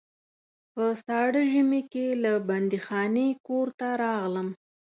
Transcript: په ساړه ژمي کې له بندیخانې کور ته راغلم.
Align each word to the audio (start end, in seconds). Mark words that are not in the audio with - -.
په 0.73 0.85
ساړه 1.05 1.41
ژمي 1.51 1.81
کې 1.91 2.05
له 2.23 2.33
بندیخانې 2.49 3.27
کور 3.47 3.67
ته 3.79 3.87
راغلم. 4.03 4.47